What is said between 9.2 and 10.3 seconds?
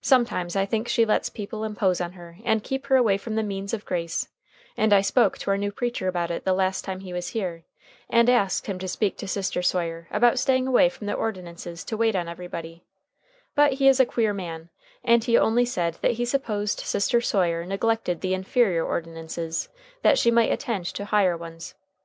Sister Sawyer